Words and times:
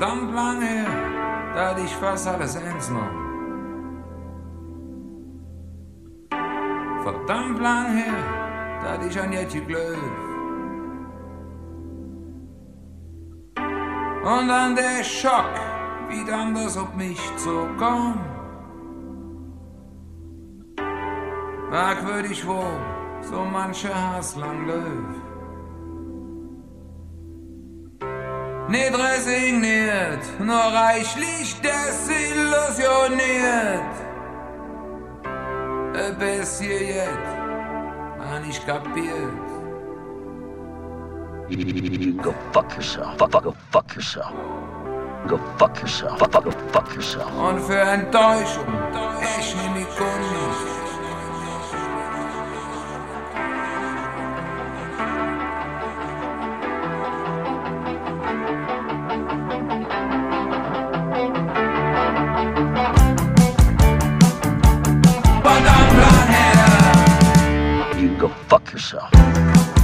verdammt 0.00 0.34
lang 0.34 0.62
her, 0.62 0.86
da 1.54 1.68
hatte 1.68 1.82
ich 1.82 1.94
fast 1.96 2.26
alles 2.26 2.56
eins 2.56 2.90
noch. 2.90 3.12
Verdammt 7.02 7.58
lang 7.60 7.86
her, 7.98 8.22
da 8.82 8.92
hatte 8.92 9.06
ich 9.08 9.20
an 9.20 9.32
Jetje 9.32 9.60
Glöw. 9.60 9.98
Und 14.22 14.48
dann 14.48 14.74
der 14.74 15.04
Schock, 15.04 15.54
wie 16.08 16.24
dann 16.24 16.54
das 16.54 16.78
auf 16.78 16.94
mich 16.94 17.20
zukam. 17.36 18.18
Merkwürdig 21.70 22.46
wohl, 22.46 22.78
so 23.20 23.44
mancher 23.44 23.94
Hass 23.94 24.36
lang 24.36 24.66
läuft. 24.66 25.29
Nicht 28.70 28.94
resigniert, 28.96 30.22
nur 30.38 30.54
reichlich 30.54 31.60
desillusioniert. 31.60 33.82
Ein 35.92 36.16
bisschen 36.16 36.86
jetzt, 36.86 37.36
man 38.16 38.48
ich 38.48 38.64
kapiert. 38.64 39.32
Go 42.22 42.32
fuck 42.52 42.72
yourself. 42.76 43.18
Fuck, 43.18 43.32
fuck, 43.32 43.42
go 43.42 43.52
fuck 43.72 43.92
yourself. 43.96 44.32
Go 45.26 45.36
fuck 45.58 45.76
yourself. 45.80 46.16
Fuck, 46.20 46.32
fuck, 46.32 46.44
go 46.44 46.52
fuck 46.72 46.94
yourself. 46.94 47.26
Und 47.36 47.58
für 47.58 47.80
Enttäuschung, 47.80 48.66
ich 49.40 49.56
nehm 49.56 49.74
die 49.74 49.86
go 68.20 68.28
fuck 68.28 68.70
yourself. 68.70 69.79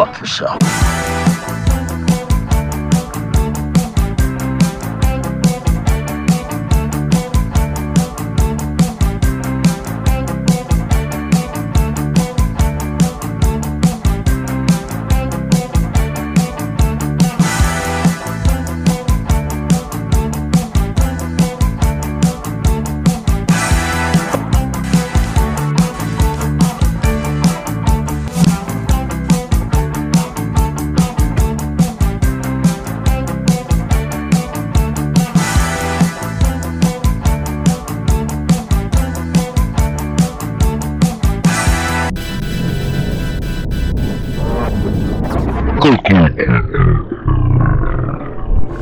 Fuck 0.00 0.18
yourself. 0.18 0.79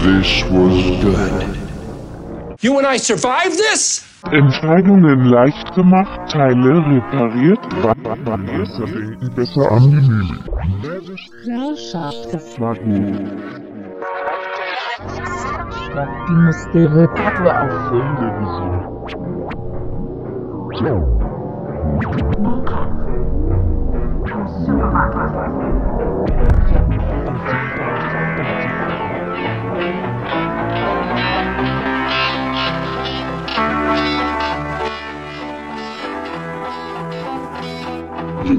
This 0.09 0.43
was 0.45 0.77
good. 1.05 1.37
You 2.63 2.79
and 2.79 2.87
I 2.87 2.97
survived 2.97 3.59
this? 3.59 4.03
Entscheidungen 4.33 5.27
leicht 5.27 5.75
gemacht, 5.75 6.33
Teile 6.33 6.79
repariert, 6.79 7.61
Besser 7.83 8.17
denken, 8.25 9.31
besser 9.37 9.71
an 9.71 9.91
die 9.91 10.01
Mimik. 10.09 10.45
Das 12.33 12.59
war 12.59 12.75
gut. 12.77 13.21
Die 16.27 16.37
musste 16.47 16.81
Reparatur 16.95 17.53
auffüllen. 17.61 18.39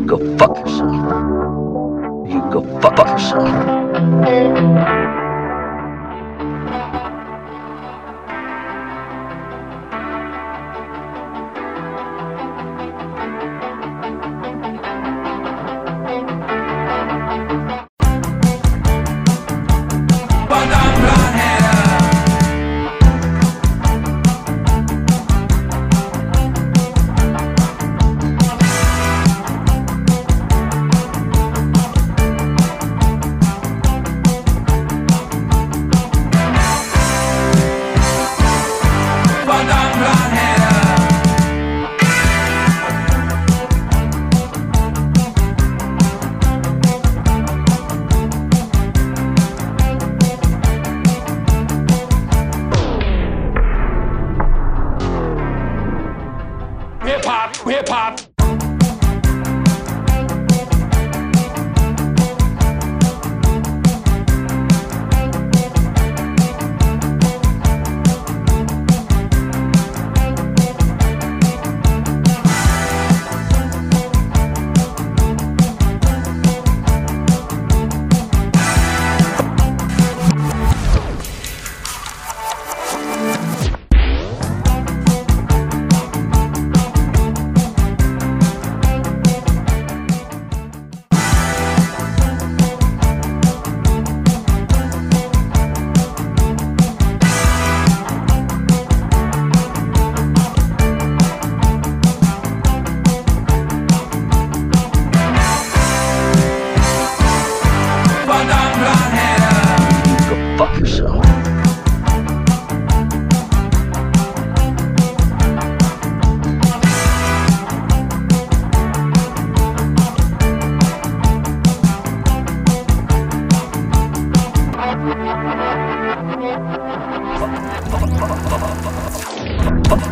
Go 0.10 0.18
fuck 0.38 0.58
yourself. 0.58 0.92
You 2.28 2.42
go 2.52 2.62
fuck, 2.82 2.98
fuck 2.98 3.08
yourself. 3.10 5.29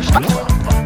Fuck 0.08 0.72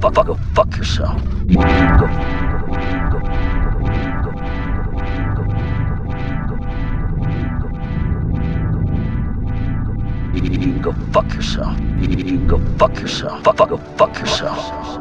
Fuck, 0.00 0.14
fuck, 0.14 0.26
go 0.28 0.34
fuck 0.54 0.76
yourself. 0.76 1.20
Go, 10.80 10.92
fuck 11.12 11.34
yourself. 11.34 11.76
Go 12.46 12.58
fuck 12.78 13.00
yourself. 13.00 13.42
Fuck, 13.42 13.56
fuck, 13.56 13.68
go 13.70 13.76
fuck 13.96 14.18
yourself. 14.20 14.98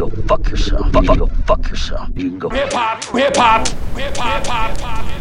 Go 0.00 0.08
fuck 0.08 0.48
yourself. 0.48 0.90
Fuck, 0.92 1.04
fuck, 1.04 1.18
go 1.18 1.26
fuck 1.46 1.68
yourself. 1.68 2.08
You 2.14 2.30
can 2.30 2.38
Go 2.38 2.48
Hip 2.48 2.72
hop, 2.72 3.04
hip 3.04 3.36
hop, 3.36 3.68
hip 3.68 4.16
hop, 4.16 4.46
hip 4.46 4.80
hop. 4.80 5.19